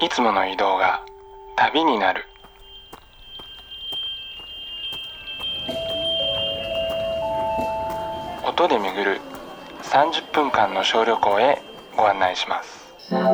[0.00, 1.04] いつもの移動が
[1.56, 2.24] 旅になる。
[8.44, 9.20] 音で巡る
[9.82, 11.62] 30分間の小旅行へ
[11.96, 12.92] ご案内します。
[13.08, 13.24] じゃ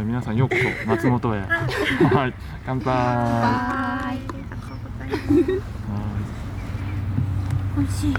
[0.00, 1.40] あ皆さんようこそ松本へ。
[1.40, 2.34] はい。
[2.66, 2.92] 乾杯。
[2.92, 4.18] はい、あり
[4.50, 5.10] がとうござい。
[5.60, 5.66] ま
[7.78, 7.78] す。
[7.78, 8.14] 美味しい。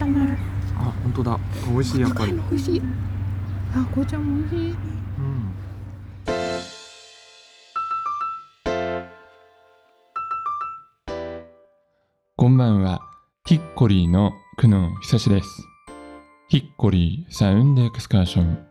[0.00, 0.38] 温まる。
[0.76, 1.36] あ本当だ。
[1.72, 2.32] 美味しいやっぱり。
[2.32, 2.82] 美味しい。
[3.72, 4.70] あ、紅茶も美味しい。
[4.70, 5.54] うん。
[12.34, 13.00] こんばんは。
[13.46, 15.62] ヒッコリーの久野久志です。
[16.48, 18.66] ヒッコリーサウンドエクスカーション。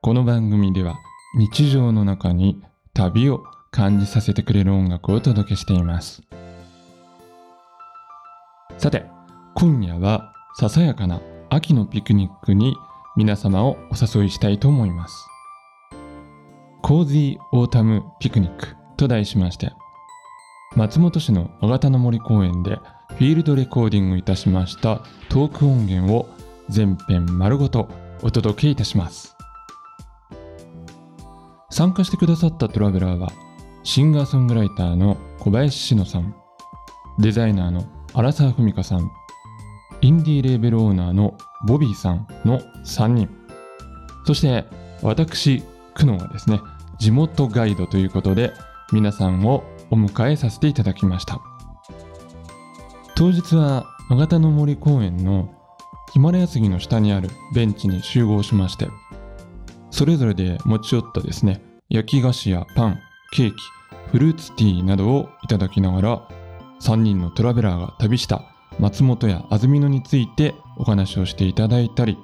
[0.00, 0.94] この番組では
[1.36, 6.22] 日常の中に旅を感じさせてくれる音楽をお届けしています。
[8.78, 9.04] さて
[9.56, 12.76] 今夜はささやかな秋のピクニックに
[13.16, 15.28] 皆様をお誘いしたいと思います。
[16.82, 19.72] コージーオータムピクニックと題しまして
[20.76, 22.76] 松本市のあがたの森公園で
[23.16, 26.28] フィールドレコーディングいたしましたトーク音源を
[26.68, 27.88] 全編丸ごと
[28.22, 29.34] お届けいたします。
[31.70, 33.32] 参加してくださったトラベラーは
[33.82, 36.34] シンガーソングライターの小林志乃さん
[37.18, 39.10] デザイナーの荒沢文香さん
[40.04, 43.30] インディーレーベルオーナーのボビーさんの3人。
[44.26, 44.66] そして
[45.00, 45.62] 私
[45.94, 46.60] 久野がですね
[46.98, 48.52] 地元ガイドということで
[48.92, 51.40] 皆さんをお迎えさせていただきました。
[53.16, 55.54] 当日はあがたの森公園の
[56.12, 58.88] ヒマラヤ杉の下にあるベンチに集合しまして
[59.90, 62.98] それぞれで持ち寄ったですね焼き菓子やパン
[63.32, 63.56] ケーキ
[64.10, 66.28] フルーツティーなどをいただきながら
[66.80, 72.18] 3人のトラベラーが旅した松本や安曇野についてお話をしていただいたり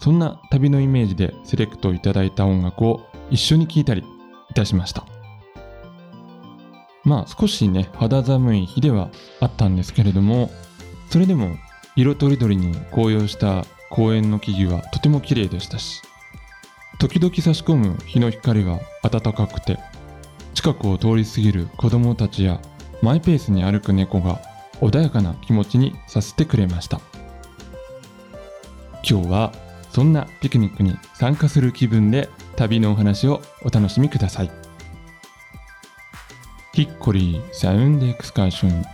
[0.00, 4.04] そんな旅のイメージでセレクトいただいた音楽を一緒に聴いたり
[4.50, 5.04] いたしました。
[7.08, 9.10] まあ少しね肌寒い日では
[9.40, 10.50] あったんですけれども
[11.10, 11.56] それでも
[11.96, 16.02] 色とりどりに紅葉した公園の木々はとても綺麗でしたし
[16.98, 19.78] 時々差し込む日の光は暖かくて
[20.52, 22.60] 近くを通り過ぎる子供たちや
[23.00, 24.40] マイペースに歩く猫が
[24.80, 27.00] 穏やかな気持ちにさせてくれました。
[29.08, 29.52] 今日は
[29.90, 34.50] そんなピクニックに参加する気分で旅のお話をお楽しみください。
[36.74, 38.84] ヒッコリーサウンドエクスカーション。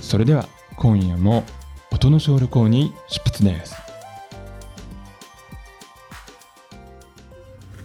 [0.00, 0.46] それでは
[0.76, 1.44] 今夜も
[1.90, 3.74] 音の小旅行に出発です。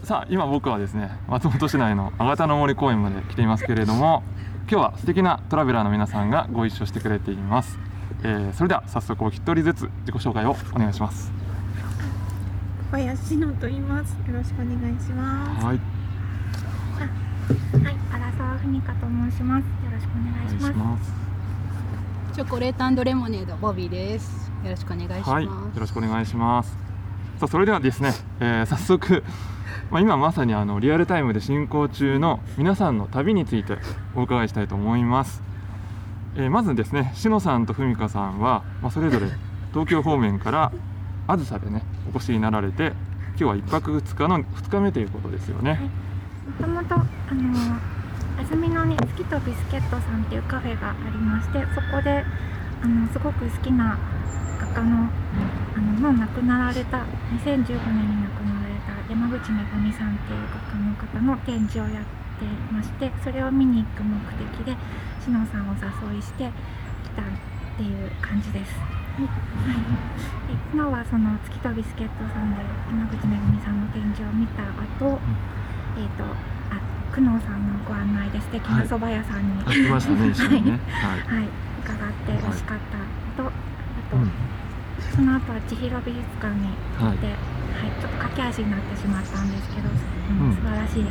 [0.03, 4.24] さあ今僕はですね松本市内のあがたの森公園まで来ていますけれども
[4.71, 7.77] 今日は素敵なトラベラーの皆さんがご一緒してくれています、
[8.23, 11.29] えーそれでは早速お一人ずつ自己紹介をお願いします
[12.89, 14.11] 小林野と言います。
[14.11, 15.65] よろしくお願いします。
[15.65, 15.83] はいは
[17.91, 19.65] い、荒沢文香と申します。
[19.65, 20.73] よろしくお願いします。
[20.73, 21.11] ます
[22.33, 24.49] チョコレートレモネードボビーです。
[24.63, 25.29] よろしくお願いします。
[25.29, 26.69] はい、よろしくお願いします。
[27.39, 29.21] さあ、それではですね、えー早速、
[29.89, 33.77] まあ、今まさにあのリアルタイムで進行中の皆さんの旅について
[34.15, 35.41] お伺いしたいと思います。
[36.35, 39.27] えーまずですね、しのさんとふみかさんは、まあ、それぞれ
[39.73, 40.71] 東京方面から
[41.27, 41.83] あずさでね、
[42.13, 42.93] お越しになられて、
[43.31, 45.79] 今日は一泊二日の二日目ということですよね。
[46.59, 46.97] もともとあ
[47.33, 47.79] の
[48.39, 52.23] 安曇野に月とビスケットさんっていうカフェがありまして、そこで
[52.83, 53.97] あのすごく好きな
[54.59, 55.09] 画家の
[55.75, 58.60] あのもう亡くなられた2015年に亡くなられた
[59.21, 62.03] 山口めぐみさんっていう画家の方の展示をやっ
[62.41, 64.73] てまして、それを見に行く目的で
[65.21, 67.25] しのさんをお誘いして来たっ
[67.77, 68.73] ていう感じです。
[68.73, 69.29] はい、
[70.49, 75.21] で今はその月とビスケットさんで山口めぐみさんの展示を見た後、
[76.01, 76.25] えっ、と
[76.73, 76.81] あ
[77.13, 80.79] 久能さんのご案内で素敵な蕎麦屋さんに、あ来ましたね、 一緒にね。
[80.89, 81.38] はい。
[81.38, 81.49] はい、
[81.85, 82.97] 伺って美味しかった
[83.43, 84.31] のと、あと、うん。
[85.13, 87.50] その後は千尋美術館に行って、ははい
[88.31, 91.07] 駆け足になってしまったんですけど、うんうん素晴らしい絵を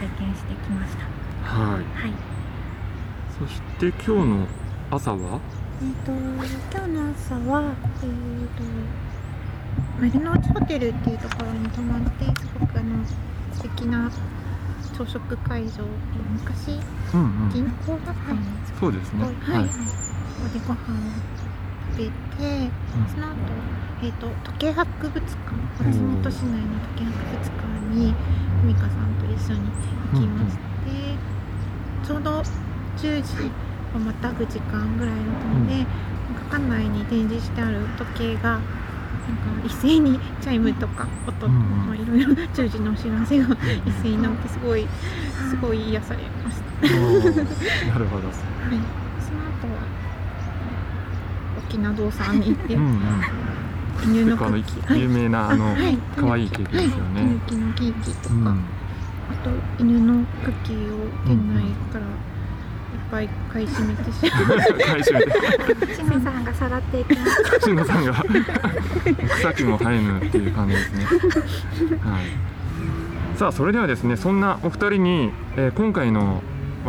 [0.00, 1.04] 拝見してきました。
[1.44, 1.84] はい。
[1.84, 2.12] はい。
[3.38, 4.46] そして今日の
[4.90, 5.40] 朝は、
[5.82, 8.62] えっ、と今日の朝はえっ、と
[10.00, 13.04] 丸の内ホテルっていうところに泊まってすごくあの
[13.52, 14.10] 素敵な
[14.96, 15.84] 朝食会場
[16.32, 16.80] 昔
[17.14, 17.50] うんうん。
[17.52, 19.24] 銀行だったんですそうですね。
[19.24, 19.74] はい、はい、こ
[20.42, 21.31] こでご飯を
[21.92, 22.10] 食べて、
[23.12, 23.36] その後、
[24.02, 25.28] えっ、と時計博物館、
[25.84, 28.14] 松本市内の時計博物館に
[28.60, 29.70] ふみかさんと一緒に
[30.12, 30.62] 行きまして、
[32.06, 32.40] ちょうど
[32.96, 33.50] 10時
[33.94, 38.60] をまたぐ時間ぐらいだったので、なんか館内に展示してある時計が
[39.64, 41.60] 一斉にチャイムとか音、うんうん。
[41.86, 43.56] まあ、いろいろ10時のお知らせが
[43.86, 44.86] 一斉になってすごい
[45.50, 46.88] すごい癒されました。
[47.86, 48.26] なるほど。
[48.26, 49.01] はい、
[51.72, 53.00] 沖縄堂さんに行って、うんうん
[54.02, 57.38] 犬ののクッキー、有名なあのはい可愛いケーキですよねはい、の
[57.74, 62.08] ケーキとか、うんあと犬のクッキーを店内からいっ
[63.10, 64.78] ぱい買い占めてしまう。
[64.78, 67.60] 買い占めてしのさんがさらっていきます。
[67.60, 68.24] 慎吾さんが
[69.36, 71.04] 草木も生えぬっていう感じですね。
[72.00, 73.38] はい。
[73.38, 76.42] さあそれではですねそんなお二人に、えー今回の、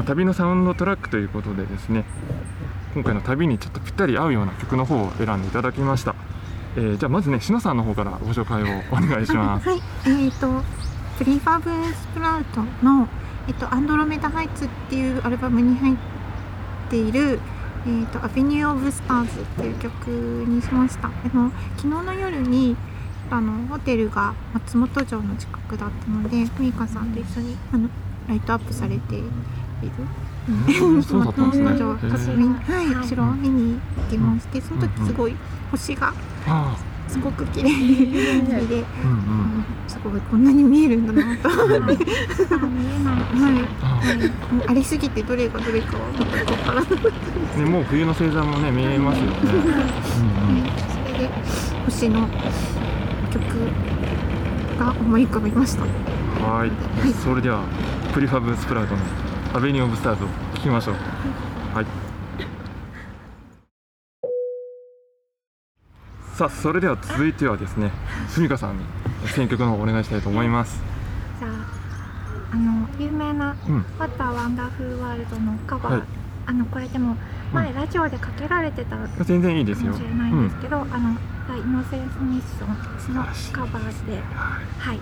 [0.06, 2.06] 旅のサウンドトラックということでですね
[2.94, 6.16] 今回の旅にちょっとぴったり合うような曲の方を選んでいただきました。
[6.76, 9.70] えーじゃあまずねしのさんの方からご紹介をお願いします。
[9.70, 10.62] はい、えっ、と
[11.18, 13.08] Prefab Sprout の
[13.48, 15.98] えっ、と Andromeda Heights っていうアルバムに入っ
[16.90, 17.40] ている
[17.88, 21.08] えっ、と Avenue of Stars っていう曲にしました。
[21.08, 22.76] あの昨日の夜に
[23.32, 27.90] あのホテルが松本城の近くだったので、ふみかさんと一緒にあの
[28.28, 29.26] ライトアップされている。
[30.48, 30.52] う
[30.98, 31.04] ん。
[31.04, 31.66] そうだったんですね。
[31.66, 32.12] 松本城へー。
[32.12, 35.36] 確認はい、後ろを見に行きまして、その時すごい
[35.72, 36.14] 星が
[36.48, 39.12] あすごく綺麗で、あ、うん。
[39.12, 39.16] う
[39.62, 39.66] ん。
[39.88, 41.50] すごいこんなに見えるんだなと。
[41.50, 42.12] 思って、は
[44.66, 46.04] い、ありすぎてどれがどれかわ
[46.66, 46.86] からない、
[47.56, 49.36] あねもう冬の星座もね見えますよね。
[51.06, 51.30] それで
[51.86, 52.28] 星の
[53.32, 53.44] 曲
[54.80, 55.84] が思い浮かびました。
[55.84, 56.72] はい、
[57.24, 57.64] それでは
[58.14, 59.02] プリファブスプラウトの
[59.56, 60.96] アベニューオブスターズを聞きましょう。
[61.76, 61.86] はい。
[66.36, 67.92] さあそれでは続いてはですね、
[68.30, 68.84] すみかさんに
[69.28, 70.82] 選曲の方お願いしたいと思います。
[71.38, 71.52] じゃあ
[72.52, 73.86] あの有名なうん。
[74.00, 76.04] 「What a Wonderful World」のカバー、はい
[76.46, 77.16] あのこれでも
[77.54, 79.94] 前ラジオでかけられてたかも全然いいですよ。
[79.94, 81.16] しれないんですけど、あの
[81.48, 83.24] 「The Innocence Mission」の
[83.54, 85.00] カバーでははい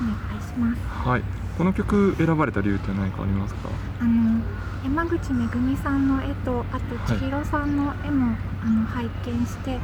[0.00, 1.06] お願いします。
[1.06, 1.10] い。
[1.10, 1.37] はい。
[1.58, 3.68] この曲選ばれた理由って何かありますか？
[4.00, 4.40] あの
[4.84, 9.76] 山口めぐみさんの絵とあと千尋さんの絵も、あの拝見して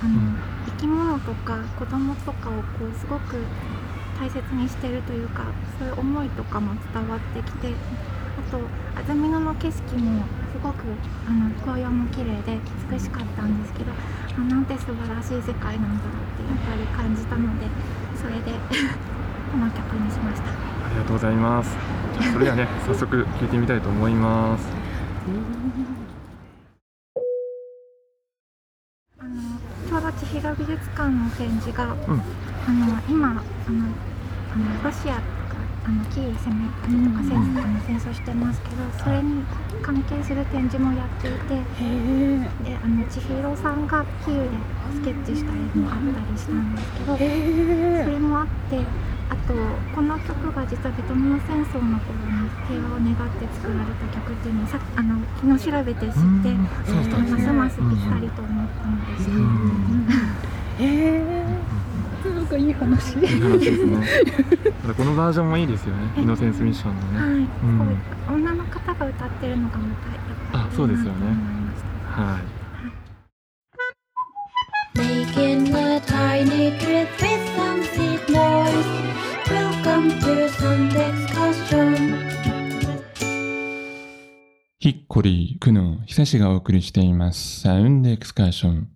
[0.00, 0.36] あの、うん
[0.66, 3.36] 生き物とか子供とかをこうすごく
[4.20, 5.44] 大切にしてるというか
[5.78, 8.58] そういう思いとかも伝わってきてあと
[8.98, 10.22] 安曇野の景色も
[10.52, 10.84] すごく
[11.26, 12.58] あの紅葉も綺麗で
[12.90, 13.92] 美しかったんですけど
[14.36, 17.66] あなんて素晴らしい世界なんだろうってやっぱり感じたので
[18.20, 18.52] それで
[19.52, 20.65] この曲にしました。
[20.96, 21.76] ありがとうございます。
[22.32, 24.66] それではね、 早速聞いてみたいと思います。
[29.18, 29.58] あの
[29.88, 31.92] ちょうど千尋美術館の展示が、んあ
[32.72, 35.20] の今あのあのロシアが
[35.84, 39.44] あのキーウ攻めたりとか戦,、あの戦争してますけどそれに
[39.82, 44.48] 関係する展示もやっていてであの千尋さんがキーウで
[44.94, 47.20] スケッチした絵もあったりしたんですけど、そ
[48.10, 49.05] れもあってあ
[49.46, 49.54] と
[49.94, 56.18] この曲が実はベトナム戦争の頃に平和を願って作られた曲っていうのをさあの昨日調べて知って。
[56.86, 57.30] そうん。
[57.30, 59.30] ますますぴったりと思ったのです。
[59.30, 60.06] うん
[60.78, 61.46] へえ
[62.26, 64.06] なんかいい話いい話ですね。
[64.82, 66.22] ただこのバージョンもいいですよね。
[66.22, 67.46] イノセンスミッションのね。
[68.28, 70.18] はい、う女の方が歌ってるのがまたやっ
[70.52, 71.56] ぱりあそうですよね
[72.10, 72.66] はい。
[74.98, 79.25] Making a tiny trip with some seed noise.
[84.78, 87.62] ヒッコリー、クノン、久しがお送りしています。
[87.62, 88.88] サウンドエクスカーション。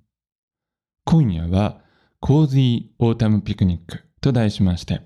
[1.05, 1.81] 今夜は、
[2.21, 5.00] コーズィーオータムピクニックと題しまして、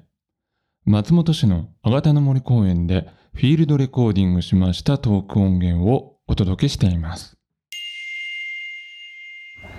[0.85, 7.39] 松本市のあがたの森公園でフィールドレコーディングしましたトーク音源をお届けしています。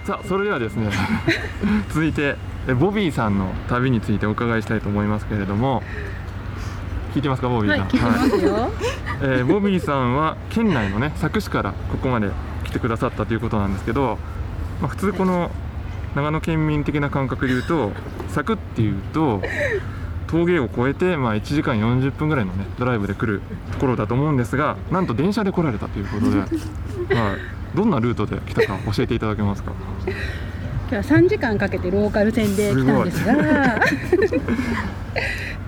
[0.06, 0.90] さあ、それではですね、
[1.90, 2.36] 続いて、
[2.68, 5.82] えボビーさんの旅についてお伺いしたいと思いますけれども、
[7.16, 7.88] 聞いてますか、ボビーはいさん。
[7.88, 8.72] 聞いてますよ。
[9.24, 12.30] えーボビーさんは県内のね佐久市からここまで
[12.66, 14.20] 来てくださったということなんですけど、
[14.82, 15.50] まあ、普通この
[16.16, 17.92] 長野県民的な感覚で言うと
[18.34, 19.42] 佐久っていうと
[20.28, 26.50] 峠を越えて、まあ、1時間40分ぐらいのねドライブで来るところだと思うんですがなんと電車で来られたということで、はい、
[27.74, 29.74] どんなルートで来たか教えていただけますか？
[30.92, 33.82] 今日は3時間かけてローカル線で来たんですが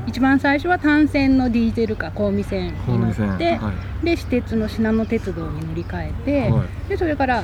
[0.06, 4.06] 一番最初は単線のディーゼルカ神戸線に乗線って、はい。
[4.06, 6.13] で私鉄の信濃鉄道に乗り換え
[6.46, 6.89] て、はい。
[6.89, 7.44] でそれから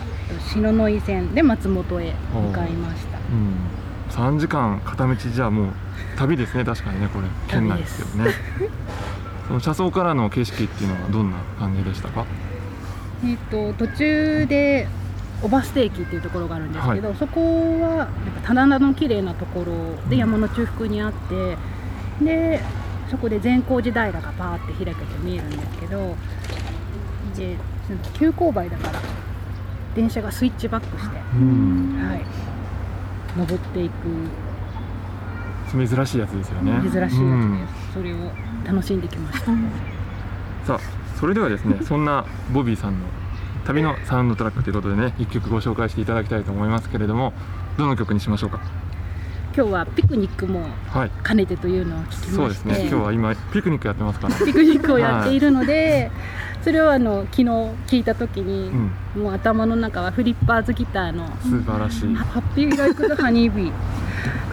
[0.54, 3.18] 篠ノ井線で松本へ向かいました。
[3.18, 5.74] うん、3時間片道じゃあもう
[6.16, 7.28] 旅ですね確かにねこれ。
[7.48, 8.32] 県内ですけどね。
[9.48, 12.26] その車窓からの景色っていうのはどんな感じでしたか？
[13.24, 14.88] えっと途中で
[15.42, 18.12] 小バステ駅っていうところがあるんですけど、そこはなんか
[18.44, 21.58] 棚田の綺麗なところで山の中腹にあって
[22.24, 22.62] で
[23.10, 26.16] そこで善光寺平がパーって開けて見えるんですけど
[27.36, 29.02] でその急勾配だから
[29.96, 32.00] 電車がスイッチバックして、うん。
[32.10, 32.22] はい、
[33.38, 33.94] 登っていく。
[35.72, 36.82] 珍しいやつですよね。
[36.82, 37.68] 珍しいやつです、うん。
[37.94, 38.32] それを
[38.66, 39.46] 楽しんできました、
[40.66, 40.80] さあ
[41.24, 43.06] それではですねそんなボビーさんの
[43.66, 47.32] 旅のサウンドトラックということでね一曲ご紹介していただきたいと思いますけれども
[47.78, 48.60] どの曲にしましょうか？
[49.56, 51.12] 今日はピクニックもはい。
[51.24, 52.32] 兼ねてというのを聞きまして。
[52.34, 52.80] そうですね。
[52.82, 54.36] 今日は今ピクニックやってますから。
[54.36, 56.12] ピクニックをやっているので、
[56.62, 59.24] それをあの昨日聞いた時に、うん。
[59.24, 62.14] もう頭の中はフリッパーズギターの素晴らしい。
[62.16, 63.72] ハッピーライクザハニービー。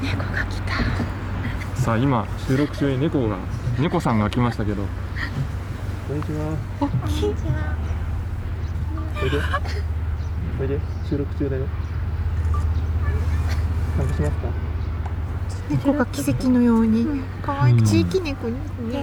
[0.02, 1.80] 猫が来た。
[1.82, 3.38] さあ今収録中に猫が
[3.80, 4.84] 猫さんが来ましたけど
[6.10, 6.56] こんにちは。
[6.80, 7.30] こんにちは。
[9.22, 9.38] おいで。
[10.60, 10.80] おいで。
[11.08, 11.66] 収録中だよ。
[13.96, 14.48] 参加しますか？
[15.70, 17.06] 猫が奇跡のように。
[17.42, 17.78] 可愛うん。
[17.78, 18.56] く地域猫に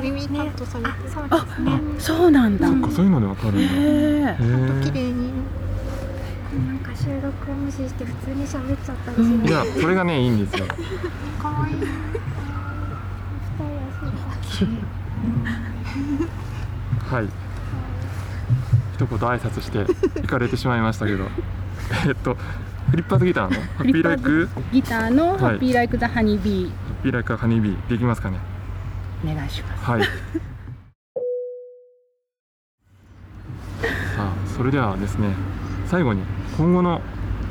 [0.04, 0.90] 耳カットされて。
[0.90, 1.72] あ、そうですね。
[1.98, 2.68] そうなんだ。
[2.68, 5.32] そっかそういうのでわかるんだへへええ綺麗に
[6.68, 9.48] なんか収録を無視して普通に喋っちゃったりしない。
[9.48, 10.66] いやそれがねいいんですよ。
[11.42, 11.76] 可愛い
[17.10, 17.26] はい。
[18.96, 19.80] 一言挨拶して
[20.22, 21.26] 行かれてしまいましたけど。
[22.08, 22.36] えっと
[22.90, 23.62] フリッパーズギターの？
[23.78, 24.50] ハッピーライク？
[24.72, 25.40] ギターのい。
[25.40, 28.40] ハッピーライクザハニービハッピーライクハニービーできますかね？
[29.26, 29.84] ーお願いします。
[29.84, 30.02] はい。
[34.16, 35.30] さあそれではですね
[35.86, 36.24] 最後に
[36.58, 37.02] 今後の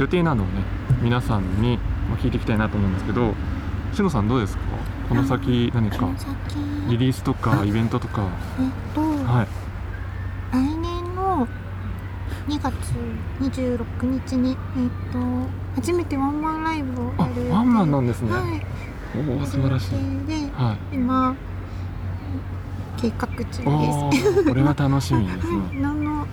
[0.01, 0.53] 予定などをね
[1.01, 1.79] 皆さんに
[2.09, 3.35] まあ聞いていきたいなと思うんですけど
[3.93, 4.63] しのさんどうですか？
[5.09, 6.09] この先何か？
[6.89, 8.23] リリースとかイベントとか。
[8.61, 9.47] えっと、はい。
[10.53, 11.47] 来年の
[12.49, 12.73] 2月
[13.41, 15.19] 26日にえっと
[15.75, 17.51] 初めてワンマンライブをあやる。
[17.51, 18.31] ワンマンなんですね。
[18.33, 18.67] はい。
[19.29, 19.91] おお素晴らしい。
[20.27, 20.95] ではい。
[20.95, 21.35] 今
[22.97, 24.45] 計画中です。
[24.45, 25.59] これは楽しみですね。
[25.59, 26.27] はい、何の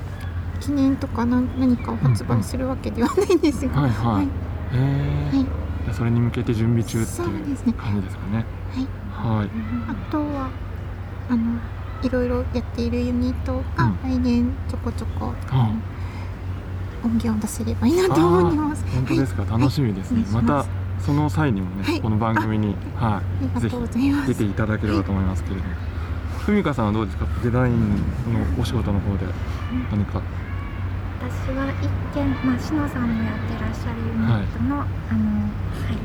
[0.60, 4.28] 記念とか何何かを発売するわけではないんですが、はいはい、はい。
[4.74, 5.38] えー。
[5.38, 5.48] はい。
[5.92, 7.74] それに向けて準備中っていうですね。
[7.74, 8.46] 感じですかね。
[9.14, 9.40] はい。
[9.40, 9.50] はい。
[9.90, 10.50] あとは
[11.30, 11.60] あの
[12.04, 13.98] いろいろやっているユニットがうん。
[14.04, 15.72] 来年ちょこちょこ、あ
[17.04, 18.86] 音源を出せればいいなと思います。
[18.94, 19.46] 本当ですか？
[19.46, 20.70] 楽しみですね、まお願いします。
[20.70, 22.02] たその際にもね、はい。
[22.02, 24.32] この番組にはありがとうございます。
[24.32, 25.70] い出ていただければと思いますけれども。
[26.40, 27.26] ふみかさんはどうですか？
[27.42, 29.26] デザインのお仕事の方で
[29.92, 30.22] 何か？
[31.24, 31.88] 私は一
[32.20, 35.48] 見、まあ、しのさんもやってらっしゃるユニットの、あの、は
[35.88, 35.96] い、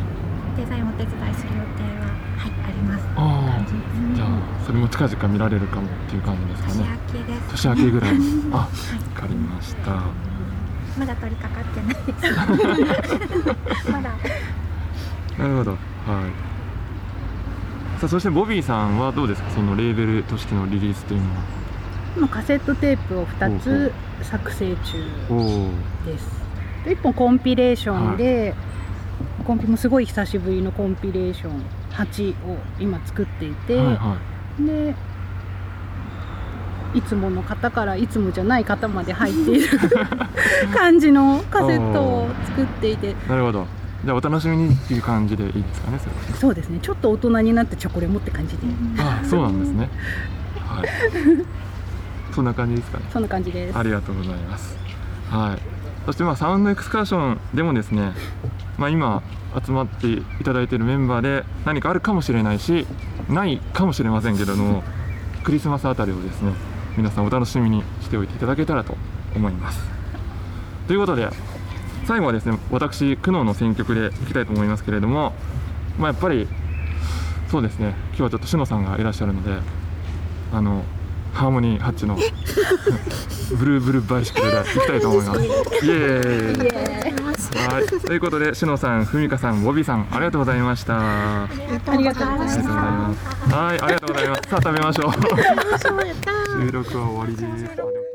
[0.59, 3.05] デザインをお手伝いする予定は、はい、あります。
[3.17, 3.67] ああ感
[4.15, 4.29] じゃあ
[4.67, 7.51] それも近々見られるかもっていう感じですか年ね明けです。
[7.51, 8.19] 年明けぐらい。
[8.19, 9.91] に あわはい、かりました。
[10.99, 11.95] まだ取り掛かってない。
[12.05, 13.91] です。
[13.93, 14.11] まだ。
[15.39, 15.71] なるほど。
[15.71, 15.79] はい。
[18.01, 19.51] さあそしてボビーさんはどうですか？
[19.51, 21.37] そのレーベルとしてのリリースというのは。
[22.17, 24.99] 今カセットテープを2つ作成中
[25.31, 25.71] おお
[26.05, 26.43] です
[26.85, 28.55] で1本コンピレーションで、
[29.49, 31.63] コンピもすごい久しぶりのコンピレーション
[31.93, 34.19] 8を今作っていて、はいは
[34.61, 34.95] で
[36.95, 39.69] いつもの方からいつもじゃない方まで入っている
[40.77, 43.11] 感じのカセットを作っていて。
[43.11, 43.67] いなるほど。
[44.05, 45.99] じゃあお楽しみにっていう感じでいいですかね
[46.39, 46.79] そうですね。
[46.83, 48.67] ちょっと大人になってチョコレモって感じで。
[48.99, 49.89] あそうなんですね。
[50.61, 50.89] はい。
[52.33, 53.05] そんな感じですかね。
[53.11, 53.79] そんな感じです。
[53.79, 54.77] ありがとうございます。
[55.31, 55.59] はい。
[56.05, 58.13] そしてまあサウンドエクスカーションでもですね、
[58.79, 59.23] まあ今
[59.65, 62.87] 集まっていただいているメンバーで何かあるかもしれないし、
[63.29, 64.83] ないかもしれませんけれども、
[65.43, 66.53] クリスマスあたりをですね、
[66.97, 68.97] 皆さんお楽しみにしておいていただけたらと
[69.35, 69.81] 思います。
[70.87, 71.29] ということで、
[72.07, 75.35] 最後はですね、私苦悩の選曲でいきたいと思いますけれども、
[75.99, 76.47] まあやっぱり
[77.51, 79.59] そうですね、今日はちょっとしのさんがいらっしゃるので、
[80.53, 80.85] あの
[81.33, 82.17] ハーモニーハッチの
[83.57, 85.43] ブルーブルーバイシクルでいきたいと思います。
[85.43, 87.19] イエーイ。
[87.73, 90.97] はい、ということで、しのさん、ふみかさん、ボビーさん、ありがとうございました。
[90.99, 93.55] あありがとうございますりがとうございます。
[93.55, 94.43] はい、ありがとうございます。
[94.49, 95.13] さあ、食べましょう。
[96.67, 98.08] 収録は終わりです。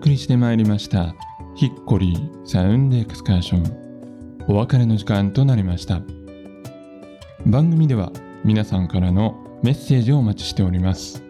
[0.00, 1.14] 送りしてまいりました。
[1.54, 4.46] ヒッコリーサウンドエクスカーション。
[4.48, 6.00] お別れの時間となりました。
[7.44, 8.10] 番組では
[8.42, 11.22] 皆さんからのメッセージをお待ちしております。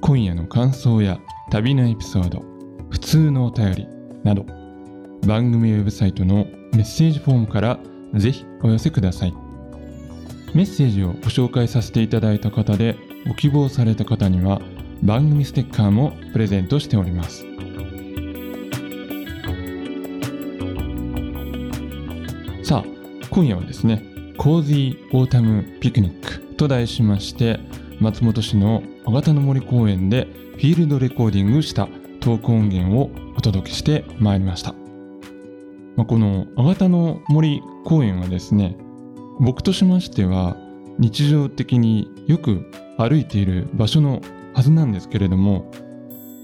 [0.00, 2.42] 今夜の感想や旅のエピソード
[2.88, 3.88] 普通のお便り
[4.24, 4.46] など
[5.26, 7.78] 番組ウェブサイトのメッセージフォームから
[8.14, 9.34] ぜひお寄せください。
[10.54, 12.96] メッセージをご紹介させていただいた方で
[13.26, 14.62] ご希望された方には
[15.02, 17.44] 番組ステッカーもプレゼントしております。
[22.68, 24.04] さあ今夜はですね
[24.36, 27.58] コージーオータムピクニックと題しまして
[27.98, 31.88] 松本市のあがたの森公園でフィールドレコーディングした
[32.20, 34.74] トーク音源をお届けしてまいりました、
[35.96, 38.76] まあ、このあがたの森公園はですね
[39.40, 40.54] 僕としましては
[40.98, 44.20] 日常的によく歩いている場所の
[44.52, 45.70] はずなんですけれども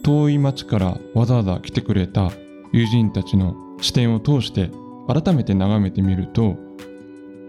[0.02, 2.32] 遠い町からわざわざ来てくれた
[2.72, 4.70] 友人たちの視点を通して
[5.06, 6.56] 改めて眺めてみると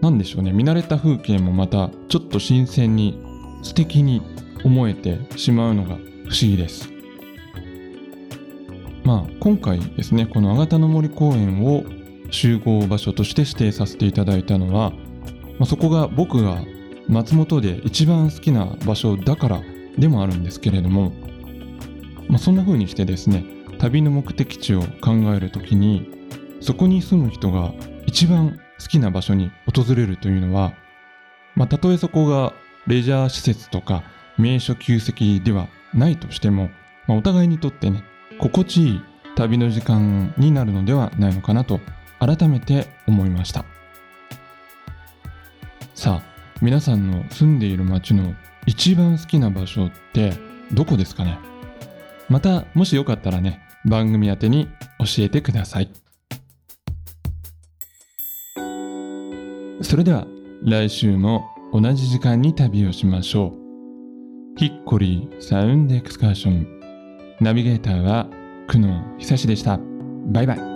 [0.00, 0.52] 何でしょうね。
[0.52, 3.22] 見慣れた風景もまたちょっと新鮮に
[3.62, 4.22] 素敵に
[4.64, 6.02] 思えてしまうのが不思
[6.42, 6.90] 議です。
[9.04, 11.84] まあ今回ですねこのあがたの森公園を
[12.30, 14.90] 集合場所として指定させていただいたのは、
[15.58, 16.58] まあ、そこが僕が
[17.08, 19.62] 松本で一番好きな場所だから
[19.96, 21.12] でもあるんですけれども、
[22.28, 23.44] まあ、そんな風にしてですね
[23.78, 26.10] 旅の目的地を考える時に
[26.60, 27.72] そこに住む人が
[28.06, 30.74] 一番好きな場所に訪れるというのは、
[31.54, 32.52] まあ、たとえそこが
[32.86, 34.04] レジャー施設とか
[34.38, 36.70] 名所旧跡ではないとしても、
[37.06, 38.04] まあ、お互いにとってね
[38.38, 39.00] 心地いい
[39.36, 41.80] 旅の時間になるのではないのかなと
[42.18, 43.64] 改めて思いました。
[45.94, 48.34] さあ皆さんの住んでいる街の
[48.66, 50.32] 一番好きな場所って
[50.72, 51.38] どこですかね?
[52.28, 56.05] またもしよかったらね番組宛てに教えてください。
[59.82, 60.26] それでは
[60.62, 64.58] 来週も同じ時間に旅をしましょう。
[64.58, 66.66] ヒッコリーサウンドエクスカーション。
[67.40, 68.28] ナビゲーターは
[68.68, 69.78] 久野久志でした。
[70.28, 70.75] バイバイ。